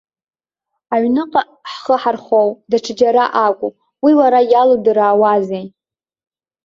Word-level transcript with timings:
Аҩныҟа 0.93 1.41
ҳхы 1.71 1.95
ҳархоу, 2.01 2.49
даҽаџьара 2.69 3.25
акәу, 3.45 3.71
уи 4.03 4.13
уара 4.19 4.39
иалудыраауазеи? 4.51 5.65